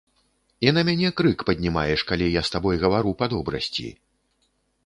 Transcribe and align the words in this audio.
І 0.67 0.71
на 0.77 0.81
мяне 0.87 1.11
крык 1.19 1.39
паднімаеш, 1.51 1.99
калі 2.13 2.31
я 2.39 2.43
з 2.47 2.53
табой 2.57 2.75
гавару 2.85 3.11
па 3.21 3.25
добрасці. 3.35 3.87